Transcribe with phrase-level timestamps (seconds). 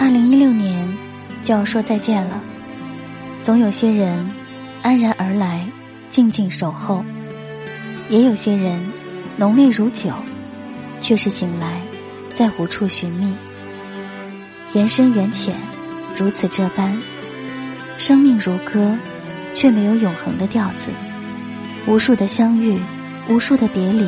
[0.00, 0.88] 二零一六年
[1.42, 2.40] 就要说再见了，
[3.42, 4.28] 总有些人
[4.80, 5.66] 安然而来，
[6.08, 7.02] 静静守候；
[8.08, 8.80] 也有些人
[9.36, 10.12] 浓烈如酒，
[11.00, 11.82] 却是醒来
[12.28, 13.34] 在无处寻觅。
[14.72, 15.56] 缘深缘浅，
[16.16, 16.96] 如此这般，
[17.98, 18.96] 生命如歌，
[19.52, 20.92] 却没有永恒的调子。
[21.88, 22.78] 无数的相遇，
[23.28, 24.06] 无数的别离，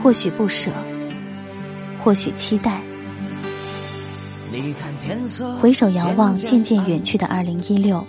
[0.00, 0.70] 或许不舍。
[2.00, 2.80] 或许期待，
[5.60, 8.04] 回首遥望渐渐远去的二零一六，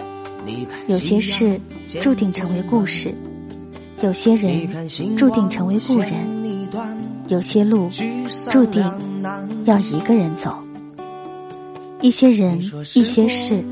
[0.88, 1.59] 有些事
[2.02, 3.13] 注定成为故事，
[4.02, 4.67] 有些人
[5.16, 6.12] 注定成为故人，
[7.27, 7.90] 有些路
[8.49, 8.84] 注定
[9.66, 10.57] 要一个人走，
[12.02, 12.57] 一些人
[12.95, 13.63] 一些事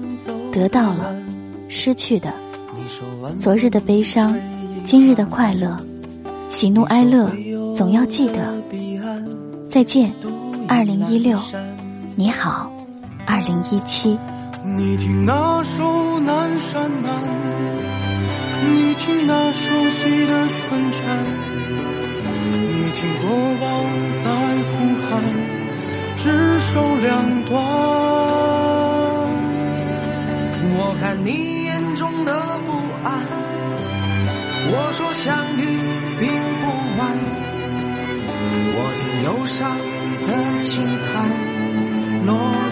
[0.51, 1.15] 得到了，
[1.69, 2.33] 失去的，
[3.37, 4.35] 昨日的悲伤，
[4.85, 5.77] 今日的快乐，
[6.49, 7.31] 喜怒哀乐
[7.75, 8.53] 总要记得。
[9.69, 10.11] 再见，
[10.67, 11.37] 二零一六，
[12.19, 12.71] 你好，
[13.27, 14.17] 二零一七。
[14.63, 17.13] 你听那首南山南，
[18.73, 21.05] 你听那熟悉的春山，
[22.73, 23.29] 你听过
[23.61, 23.69] 往
[24.17, 24.25] 在
[24.73, 24.73] 呼
[25.05, 25.21] 喊，
[26.17, 27.53] 只手两端。
[30.73, 31.29] 我看你
[31.65, 32.33] 眼中的
[32.65, 33.13] 不安，
[34.71, 35.61] 我说相遇
[36.17, 36.25] 并
[36.65, 36.65] 不
[36.97, 36.99] 晚。
[38.73, 39.69] 我听忧伤
[40.25, 40.29] 的
[40.63, 41.13] 轻叹，
[42.27, 42.66] 落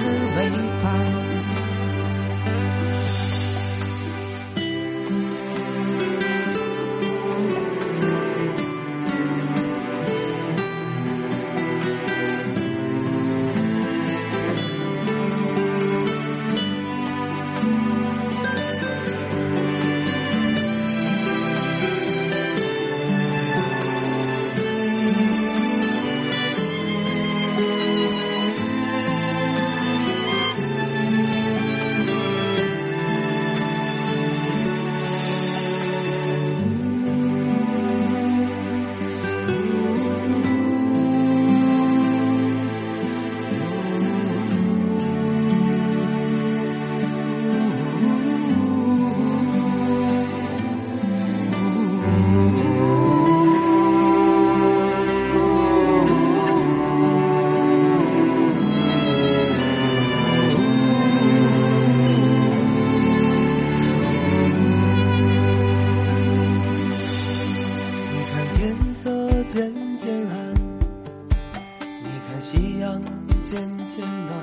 [70.28, 73.02] 你看夕阳
[73.44, 74.36] 渐渐暖，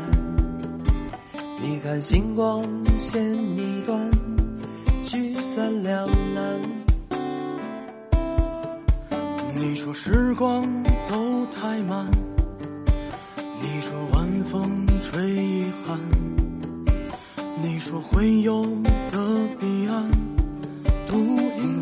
[1.61, 2.65] 你看星光
[2.97, 3.23] 线
[3.57, 4.11] 一段，
[5.03, 6.61] 聚散两难。
[9.55, 10.65] 你说时光
[11.09, 12.07] 走太慢，
[13.61, 15.99] 你说晚风吹遗憾，
[17.63, 18.65] 你说会有
[19.11, 20.11] 的彼岸，
[21.07, 21.82] 独影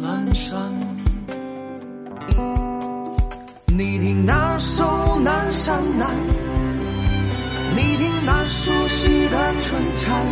[4.60, 4.84] 守
[5.21, 6.06] 《南山南》。
[7.75, 10.26] 你听那熟悉的春蝉，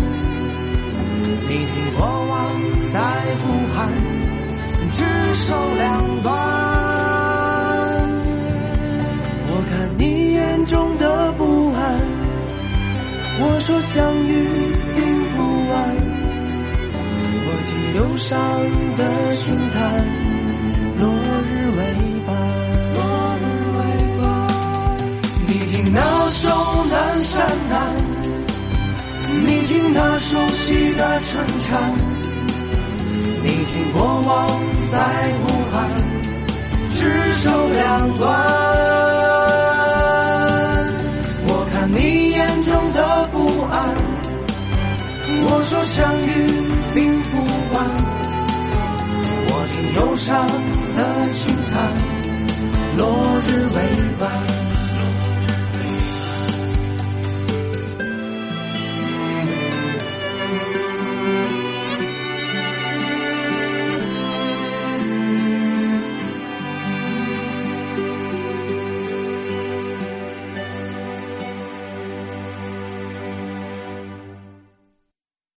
[1.48, 2.60] 你听过往
[2.92, 3.00] 在
[3.40, 3.88] 呼喊，
[4.92, 5.02] 只
[5.34, 6.30] 手两端。
[9.50, 11.80] 我看你眼中的不安，
[13.40, 14.30] 我说相遇
[14.94, 15.00] 并
[15.32, 15.36] 不
[15.70, 15.74] 晚。
[17.46, 18.28] 我听忧伤
[18.94, 19.00] 的
[19.36, 19.78] 轻叹，
[20.98, 21.08] 落
[21.48, 21.80] 日为
[30.20, 31.92] 熟悉的春蝉，
[33.42, 34.98] 你听过往在
[35.40, 35.76] 呼喊，
[36.94, 36.98] 执
[37.34, 38.28] 手两端。
[41.46, 42.98] 我看你眼中的
[43.32, 43.36] 不
[43.70, 43.74] 安，
[45.44, 46.28] 我说相遇
[46.94, 47.30] 并不
[47.72, 47.76] 晚。
[49.50, 50.26] 我听忧伤
[50.96, 50.98] 的
[51.32, 51.74] 轻叹，
[52.96, 53.00] 落
[53.46, 53.76] 日为
[54.18, 54.67] 伴。